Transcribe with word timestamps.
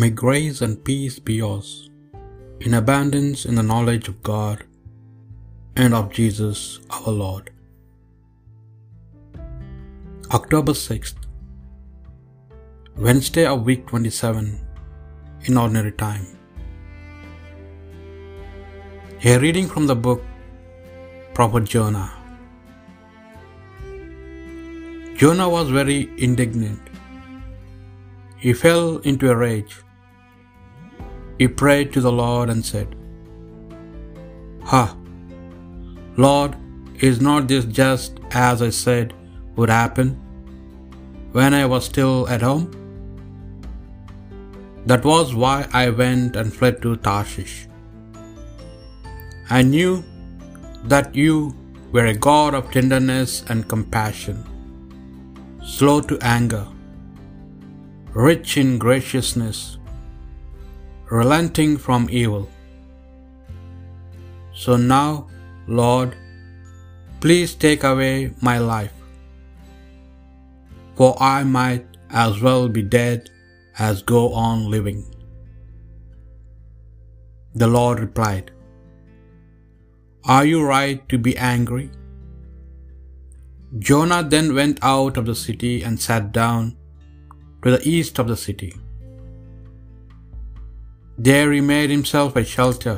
May 0.00 0.08
grace 0.08 0.58
and 0.64 0.82
peace 0.88 1.16
be 1.28 1.34
yours, 1.38 1.90
in 2.66 2.74
abundance 2.78 3.40
in 3.48 3.56
the 3.58 3.64
knowledge 3.70 4.06
of 4.10 4.22
God 4.28 4.62
and 5.76 5.92
of 5.98 6.06
Jesus 6.18 6.60
our 6.98 7.12
Lord. 7.22 7.50
October 10.38 10.72
6th, 10.72 11.26
Wednesday 13.08 13.44
of 13.50 13.66
week 13.70 13.82
27 13.88 14.46
in 15.50 15.58
ordinary 15.64 15.92
time. 16.04 16.24
A 19.32 19.36
reading 19.44 19.68
from 19.74 19.86
the 19.92 19.98
book 20.06 20.24
Prophet 21.34 21.64
Jonah. 21.74 22.08
Jonah 25.20 25.50
was 25.58 25.76
very 25.82 26.00
indignant. 26.16 26.80
He 28.38 28.54
fell 28.64 28.84
into 29.12 29.30
a 29.30 29.38
rage. 29.44 29.78
He 31.40 31.48
prayed 31.48 31.90
to 31.94 32.00
the 32.02 32.12
Lord 32.12 32.50
and 32.50 32.62
said, 32.70 32.88
Ha! 34.70 34.82
Lord, 36.24 36.56
is 37.08 37.22
not 37.26 37.48
this 37.48 37.64
just 37.64 38.20
as 38.30 38.60
I 38.60 38.68
said 38.68 39.14
would 39.56 39.70
happen 39.70 40.10
when 41.32 41.54
I 41.54 41.64
was 41.64 41.86
still 41.86 42.28
at 42.28 42.42
home? 42.42 42.66
That 44.84 45.02
was 45.12 45.34
why 45.34 45.56
I 45.72 45.88
went 45.88 46.36
and 46.36 46.52
fled 46.52 46.82
to 46.82 46.94
Tarshish. 46.96 47.66
I 49.48 49.62
knew 49.62 50.04
that 50.84 51.14
you 51.14 51.54
were 51.90 52.06
a 52.12 52.20
God 52.28 52.52
of 52.52 52.70
tenderness 52.70 53.44
and 53.48 53.66
compassion, 53.66 54.44
slow 55.64 56.00
to 56.02 56.18
anger, 56.20 56.66
rich 58.28 58.58
in 58.58 58.76
graciousness, 58.76 59.78
relenting 61.10 61.76
from 61.76 62.08
evil. 62.10 62.48
So 64.54 64.76
now, 64.76 65.26
Lord, 65.66 66.16
please 67.20 67.54
take 67.54 67.84
away 67.84 68.32
my 68.40 68.58
life, 68.58 68.92
for 70.96 71.10
I 71.20 71.42
might 71.42 71.86
as 72.10 72.40
well 72.40 72.68
be 72.68 72.82
dead 72.82 73.30
as 73.78 74.02
go 74.02 74.32
on 74.32 74.70
living. 74.70 75.00
The 77.54 77.66
Lord 77.66 78.00
replied, 78.00 78.52
Are 80.24 80.44
you 80.44 80.62
right 80.62 81.08
to 81.08 81.18
be 81.18 81.36
angry? 81.36 81.90
Jonah 83.78 84.22
then 84.22 84.54
went 84.54 84.78
out 84.82 85.16
of 85.16 85.26
the 85.26 85.34
city 85.34 85.82
and 85.82 86.00
sat 86.00 86.32
down 86.32 86.76
to 87.62 87.70
the 87.70 87.82
east 87.88 88.18
of 88.18 88.28
the 88.28 88.36
city. 88.36 88.72
There 91.26 91.52
he 91.52 91.60
made 91.60 91.90
himself 91.90 92.36
a 92.36 92.42
shelter 92.50 92.92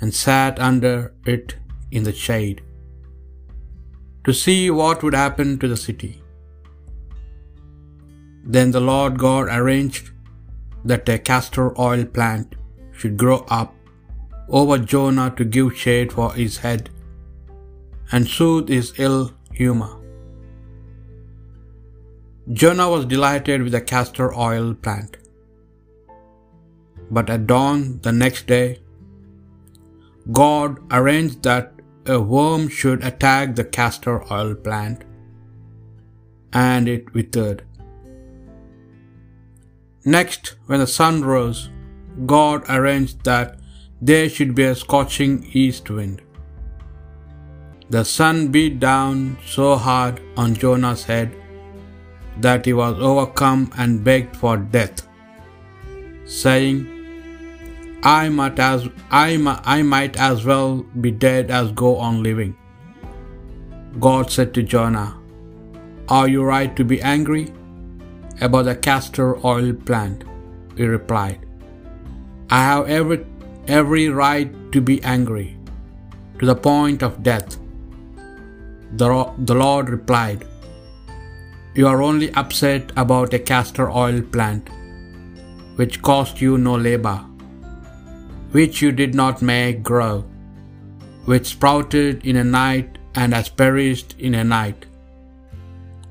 and 0.00 0.14
sat 0.14 0.58
under 0.70 0.96
it 1.34 1.54
in 1.90 2.02
the 2.08 2.12
shade 2.24 2.58
to 4.24 4.34
see 4.40 4.58
what 4.78 5.02
would 5.02 5.14
happen 5.14 5.52
to 5.60 5.68
the 5.68 5.78
city. 5.84 6.10
Then 8.56 8.72
the 8.72 8.84
Lord 8.90 9.18
God 9.18 9.48
arranged 9.58 10.10
that 10.84 11.08
a 11.14 11.18
castor 11.30 11.66
oil 11.86 12.04
plant 12.04 12.56
should 12.98 13.16
grow 13.16 13.38
up 13.60 13.74
over 14.60 14.78
Jonah 14.92 15.30
to 15.38 15.46
give 15.56 15.74
shade 15.84 16.12
for 16.18 16.28
his 16.34 16.58
head 16.66 16.90
and 18.10 18.32
soothe 18.36 18.68
his 18.68 18.92
ill 18.98 19.32
humor. 19.62 19.90
Jonah 22.52 22.90
was 22.90 23.10
delighted 23.16 23.62
with 23.62 23.72
the 23.72 23.84
castor 23.94 24.30
oil 24.34 24.74
plant. 24.74 25.21
But 27.16 27.28
at 27.28 27.46
dawn 27.46 28.00
the 28.02 28.12
next 28.12 28.46
day, 28.46 28.80
God 30.40 30.78
arranged 30.90 31.42
that 31.42 31.74
a 32.06 32.18
worm 32.20 32.68
should 32.68 33.04
attack 33.04 33.54
the 33.54 33.64
castor 33.64 34.14
oil 34.32 34.54
plant, 34.54 35.04
and 36.52 36.88
it 36.88 37.12
withered. 37.14 37.64
Next, 40.04 40.54
when 40.66 40.80
the 40.80 40.86
sun 40.86 41.22
rose, 41.22 41.68
God 42.26 42.64
arranged 42.68 43.24
that 43.24 43.58
there 44.00 44.28
should 44.28 44.54
be 44.54 44.64
a 44.64 44.74
scorching 44.74 45.48
east 45.52 45.90
wind. 45.90 46.22
The 47.90 48.04
sun 48.04 48.48
beat 48.48 48.80
down 48.80 49.38
so 49.46 49.76
hard 49.76 50.20
on 50.36 50.54
Jonah's 50.54 51.04
head 51.04 51.36
that 52.40 52.64
he 52.64 52.72
was 52.72 52.98
overcome 52.98 53.70
and 53.76 54.02
begged 54.02 54.34
for 54.34 54.56
death, 54.56 55.06
saying, 56.24 57.01
I 58.02 58.28
might 58.28 58.58
as 58.58 58.88
I, 59.10 59.38
I 59.64 59.82
might 59.82 60.16
as 60.16 60.44
well 60.44 60.82
be 61.00 61.12
dead 61.12 61.50
as 61.50 61.70
go 61.72 61.96
on 61.98 62.22
living. 62.22 62.56
God 64.00 64.30
said 64.30 64.52
to 64.54 64.62
Jonah, 64.62 65.16
Are 66.08 66.26
you 66.26 66.42
right 66.42 66.74
to 66.76 66.84
be 66.84 67.00
angry 67.00 67.52
about 68.40 68.64
the 68.64 68.74
castor 68.74 69.44
oil 69.46 69.72
plant? 69.72 70.24
He 70.76 70.84
replied, 70.84 71.46
I 72.50 72.62
have 72.64 72.88
every 72.88 73.24
every 73.68 74.08
right 74.08 74.50
to 74.72 74.80
be 74.80 75.02
angry, 75.04 75.56
to 76.40 76.46
the 76.46 76.56
point 76.56 77.02
of 77.02 77.22
death. 77.22 77.56
The, 78.96 79.32
the 79.38 79.54
Lord 79.54 79.88
replied, 79.88 80.44
You 81.74 81.86
are 81.86 82.02
only 82.02 82.32
upset 82.34 82.90
about 82.96 83.32
a 83.32 83.38
castor 83.38 83.90
oil 83.90 84.22
plant, 84.22 84.68
which 85.76 86.02
cost 86.02 86.40
you 86.40 86.58
no 86.58 86.74
labor, 86.74 87.24
which 88.52 88.80
you 88.82 88.92
did 88.92 89.14
not 89.14 89.42
make 89.42 89.82
grow, 89.82 90.24
which 91.24 91.46
sprouted 91.46 92.24
in 92.24 92.36
a 92.36 92.44
night 92.44 92.98
and 93.14 93.34
has 93.34 93.48
perished 93.48 94.14
in 94.18 94.34
a 94.34 94.44
night. 94.44 94.86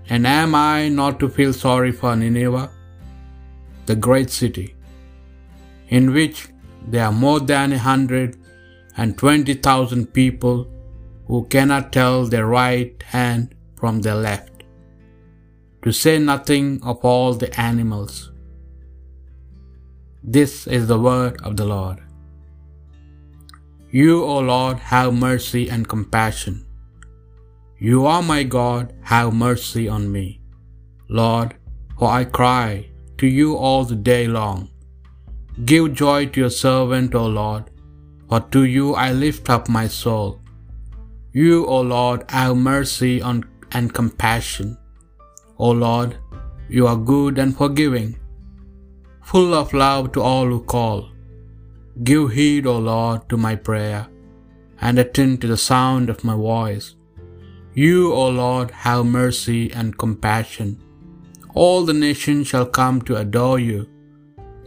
And 0.09 0.27
am 0.27 0.55
I 0.55 0.89
not 0.89 1.19
to 1.19 1.29
feel 1.29 1.53
sorry 1.53 1.91
for 1.91 2.15
Nineveh, 2.15 2.69
the 3.85 3.95
great 3.95 4.29
city, 4.29 4.75
in 5.87 6.13
which 6.13 6.49
there 6.87 7.05
are 7.05 7.11
more 7.11 7.39
than 7.39 7.73
a 7.73 7.77
hundred 7.77 8.37
and 8.97 9.17
twenty 9.17 9.53
thousand 9.53 10.13
people 10.13 10.67
who 11.27 11.45
cannot 11.45 11.93
tell 11.93 12.25
their 12.25 12.47
right 12.47 13.01
hand 13.03 13.55
from 13.75 14.01
their 14.01 14.15
left, 14.15 14.63
to 15.83 15.91
say 15.91 16.17
nothing 16.19 16.79
of 16.83 17.05
all 17.05 17.33
the 17.33 17.57
animals. 17.59 18.31
This 20.23 20.67
is 20.67 20.87
the 20.87 20.99
word 20.99 21.39
of 21.41 21.55
the 21.57 21.65
Lord. 21.65 22.01
You, 23.93 24.23
O 24.23 24.39
Lord, 24.39 24.77
have 24.79 25.13
mercy 25.13 25.69
and 25.69 25.85
compassion. 25.85 26.65
You 27.77 28.05
are 28.05 28.21
my 28.23 28.43
God, 28.43 28.93
have 29.01 29.33
mercy 29.33 29.89
on 29.89 30.09
me. 30.09 30.39
Lord, 31.09 31.55
for 31.99 32.09
I 32.09 32.23
cry 32.23 32.89
to 33.17 33.27
you 33.27 33.57
all 33.57 33.83
the 33.83 33.97
day 33.97 34.27
long. 34.27 34.69
Give 35.65 35.93
joy 35.93 36.27
to 36.27 36.39
your 36.39 36.49
servant, 36.49 37.13
O 37.15 37.25
Lord, 37.25 37.65
for 38.29 38.39
to 38.55 38.63
you 38.63 38.93
I 38.93 39.11
lift 39.11 39.49
up 39.49 39.67
my 39.67 39.87
soul. 39.89 40.39
You, 41.33 41.65
O 41.65 41.81
Lord, 41.81 42.23
have 42.29 42.55
mercy 42.55 43.21
on 43.21 43.43
and 43.73 43.93
compassion. 43.93 44.77
O 45.57 45.71
Lord, 45.71 46.17
you 46.69 46.87
are 46.87 46.95
good 46.95 47.37
and 47.37 47.57
forgiving, 47.57 48.17
full 49.21 49.53
of 49.53 49.73
love 49.73 50.13
to 50.13 50.21
all 50.21 50.45
who 50.45 50.61
call. 50.63 51.09
Give 52.03 52.31
heed, 52.31 52.65
O 52.65 52.77
Lord, 52.79 53.29
to 53.29 53.37
my 53.37 53.55
prayer, 53.55 54.07
and 54.79 54.97
attend 54.97 55.41
to 55.41 55.47
the 55.47 55.57
sound 55.57 56.09
of 56.09 56.23
my 56.23 56.35
voice. 56.35 56.95
You, 57.73 58.11
O 58.13 58.27
Lord, 58.29 58.71
have 58.71 59.05
mercy 59.05 59.71
and 59.71 59.97
compassion. 59.97 60.69
All 61.53 61.85
the 61.85 61.93
nations 61.93 62.47
shall 62.47 62.65
come 62.65 63.01
to 63.03 63.17
adore 63.17 63.59
you 63.59 63.87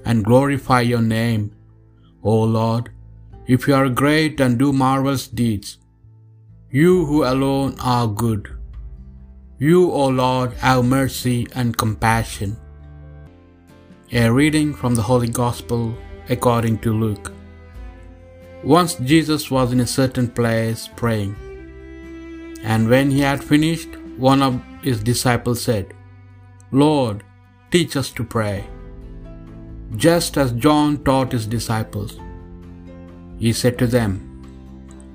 and 0.05 0.25
glorify 0.25 0.83
your 0.83 1.03
name. 1.03 1.45
O 2.23 2.43
Lord, 2.59 2.91
if 3.47 3.67
you 3.67 3.75
are 3.75 3.89
great 3.89 4.41
and 4.41 4.59
do 4.59 4.73
marvelous 4.73 5.27
deeds, 5.27 5.79
you 6.71 7.05
who 7.07 7.25
alone 7.25 7.77
are 7.81 8.07
good. 8.07 8.49
You, 9.59 9.91
O 9.91 10.07
Lord, 10.07 10.53
have 10.55 10.85
mercy 10.85 11.47
and 11.55 11.77
compassion. 11.77 12.57
A 14.13 14.31
reading 14.31 14.73
from 14.73 14.95
the 14.95 15.03
Holy 15.03 15.29
Gospel 15.29 15.95
according 16.29 16.79
to 16.79 16.93
Luke. 16.93 17.33
Once 18.63 18.95
Jesus 18.95 19.51
was 19.51 19.73
in 19.73 19.81
a 19.81 19.87
certain 19.87 20.29
place 20.29 20.89
praying, 20.97 21.35
and 22.63 22.89
when 22.89 23.11
he 23.11 23.21
had 23.21 23.45
finished, 23.45 23.97
one 24.17 24.43
of 24.43 24.61
his 24.83 25.03
disciples 25.03 25.61
said, 25.61 25.93
Lord, 26.71 27.25
teach 27.71 27.97
us 27.97 28.11
to 28.13 28.25
pray, 28.25 28.65
just 29.97 30.37
as 30.39 30.53
John 30.53 31.05
taught 31.05 31.33
his 31.33 31.47
disciples. 31.47 32.19
He 33.39 33.53
said 33.53 33.79
to 33.79 33.87
them, 33.87 34.31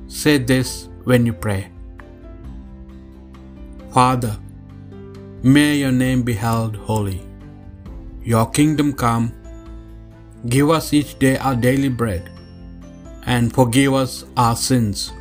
Say 0.08 0.38
this 0.38 0.90
when 1.06 1.26
you 1.26 1.34
pray 1.34 1.72
Father, 3.94 4.38
may 5.42 5.78
your 5.78 5.92
name 5.92 6.22
be 6.22 6.34
held 6.34 6.76
holy. 6.76 7.26
Your 8.24 8.50
kingdom 8.52 8.94
come, 8.94 9.34
Give 10.48 10.70
us 10.70 10.94
each 10.94 11.20
day 11.20 11.38
our 11.38 11.56
daily 11.56 11.90
bread, 11.90 12.30
and 13.26 13.54
forgive 13.54 13.94
us 13.94 14.24
our 14.38 14.56
sins, 14.56 15.12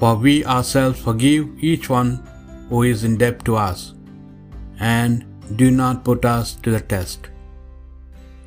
for 0.00 0.16
we 0.16 0.44
ourselves 0.44 1.00
forgive 1.00 1.46
each 1.62 1.88
one 1.88 2.20
who 2.68 2.82
is 2.82 3.04
in 3.04 3.16
debt 3.16 3.44
to 3.44 3.56
us. 3.56 3.94
And 4.80 5.24
do 5.56 5.70
not 5.70 6.04
put 6.04 6.24
us 6.24 6.54
to 6.64 6.70
the 6.72 6.80
test. 6.80 7.28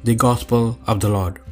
The 0.04 0.16
Gospel 0.16 0.78
of 0.86 1.00
the 1.00 1.10
Lord. 1.10 1.45